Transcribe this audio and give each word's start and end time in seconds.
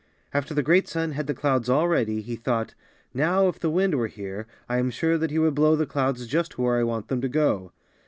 After 0.33 0.55
the 0.55 0.63
great 0.63 0.87
sun 0.87 1.11
had 1.11 1.27
the 1.27 1.35
clouds 1.35 1.69
all 1.69 1.87
ready, 1.87 2.21
he 2.21 2.35
thought, 2.35 2.73
'^Now 3.15 3.47
if 3.47 3.59
the 3.59 3.69
wind 3.69 3.93
were 3.93 4.07
here 4.07 4.47
I 4.67 4.79
am 4.79 4.89
sure 4.89 5.15
that 5.19 5.29
he 5.29 5.37
would 5.37 5.53
blow 5.53 5.75
the 5.75 5.85
clouds 5.85 6.25
just 6.25 6.57
where 6.57 6.79
I 6.79 6.83
want 6.83 7.07
them 7.07 7.21
to 7.21 7.29
go." 7.29 7.71